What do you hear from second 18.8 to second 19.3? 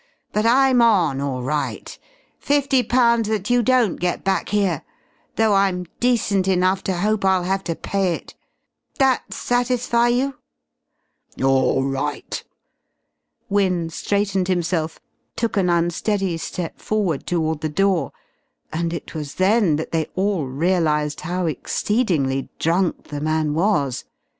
it